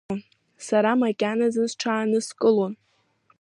[0.65, 2.73] Сара макьаназы сҽааныскылон…